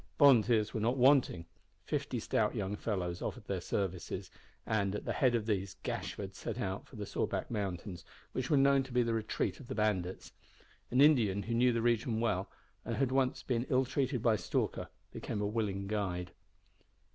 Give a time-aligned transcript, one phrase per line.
[0.17, 1.45] Volunteers were not wanting.
[1.85, 4.31] Fifty stout young fellows offered their services,
[4.65, 8.57] and, at the head of these, Gashford set out for the Sawback Mountains, which were
[8.57, 10.31] known to be the retreat of the bandits.
[10.89, 12.49] An Indian, who knew the region well,
[12.83, 16.31] and had once been ill treated by Stalker, became a willing guide.